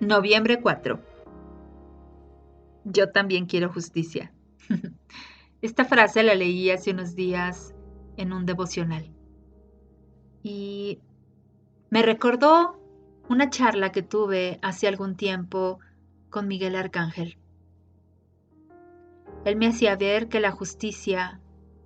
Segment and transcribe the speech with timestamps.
[0.00, 1.00] Noviembre 4.
[2.84, 4.32] Yo también quiero justicia.
[5.62, 7.74] Esta frase la leí hace unos días
[8.16, 9.10] en un devocional
[10.48, 11.00] y
[11.90, 12.80] me recordó
[13.28, 15.80] una charla que tuve hace algún tiempo
[16.30, 17.36] con Miguel Arcángel.
[19.44, 21.40] Él me hacía ver que la justicia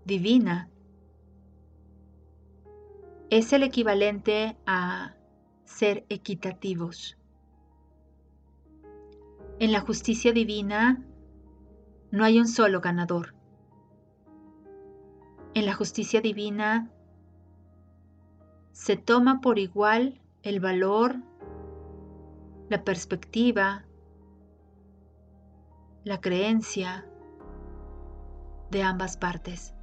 [0.04, 0.68] divina
[3.30, 5.14] es el equivalente a
[5.64, 7.16] ser equitativos.
[9.60, 11.05] En la justicia divina
[12.10, 13.34] no hay un solo ganador.
[15.52, 16.91] En la justicia divina
[18.73, 21.16] se toma por igual el valor,
[22.70, 23.84] la perspectiva,
[26.04, 27.06] la creencia
[28.70, 29.74] de ambas partes.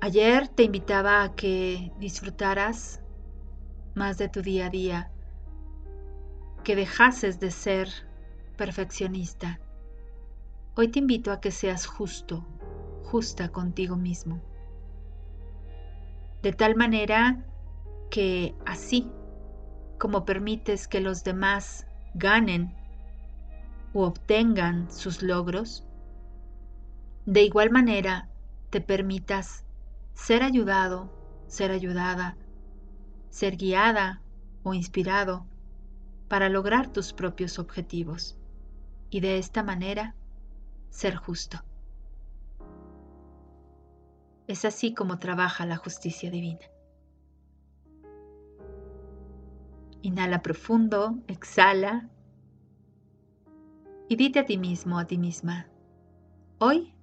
[0.00, 3.02] Ayer te invitaba a que disfrutaras
[3.94, 5.12] más de tu día a día
[6.64, 7.88] que dejases de ser
[8.56, 9.60] perfeccionista.
[10.76, 12.46] Hoy te invito a que seas justo,
[13.04, 14.40] justa contigo mismo.
[16.42, 17.44] De tal manera
[18.10, 19.10] que así
[19.98, 22.74] como permites que los demás ganen
[23.92, 25.86] o obtengan sus logros,
[27.26, 28.28] de igual manera
[28.70, 29.64] te permitas
[30.14, 31.10] ser ayudado,
[31.46, 32.36] ser ayudada,
[33.30, 34.22] ser guiada
[34.62, 35.46] o inspirado
[36.30, 38.38] para lograr tus propios objetivos
[39.10, 40.14] y de esta manera
[40.88, 41.58] ser justo.
[44.46, 46.60] Es así como trabaja la justicia divina.
[50.02, 52.08] Inhala profundo, exhala
[54.08, 55.66] y dite a ti mismo, a ti misma,
[56.60, 56.94] hoy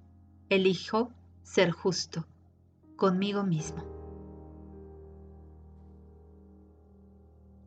[0.48, 1.12] elijo
[1.42, 2.26] ser justo
[2.96, 3.84] conmigo mismo.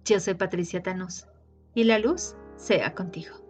[0.06, 1.28] Yo soy Patricia Tanús
[1.74, 3.41] y la luz sea contigo.